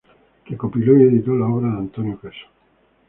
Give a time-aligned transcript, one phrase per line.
[0.45, 2.47] Recopiló y editó la obra de Antonio Caso.